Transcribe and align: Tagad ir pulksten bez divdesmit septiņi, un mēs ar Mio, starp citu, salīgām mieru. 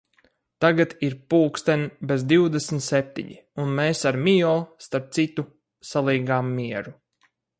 Tagad 0.63 0.93
ir 1.07 1.15
pulksten 1.33 1.83
bez 2.11 2.23
divdesmit 2.31 2.85
septiņi, 2.87 3.37
un 3.65 3.75
mēs 3.81 4.01
ar 4.13 4.19
Mio, 4.29 4.55
starp 4.89 5.13
citu, 5.19 5.47
salīgām 5.93 6.53
mieru. 6.61 6.99